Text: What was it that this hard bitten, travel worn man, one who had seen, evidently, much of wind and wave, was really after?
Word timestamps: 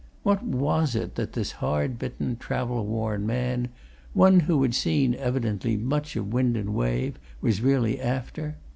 What 0.23 0.43
was 0.43 0.95
it 0.95 1.13
that 1.13 1.33
this 1.33 1.51
hard 1.51 1.99
bitten, 1.99 2.35
travel 2.37 2.87
worn 2.87 3.27
man, 3.27 3.69
one 4.15 4.39
who 4.39 4.59
had 4.63 4.73
seen, 4.73 5.13
evidently, 5.13 5.77
much 5.77 6.15
of 6.15 6.33
wind 6.33 6.57
and 6.57 6.73
wave, 6.73 7.19
was 7.39 7.61
really 7.61 8.01
after? 8.01 8.57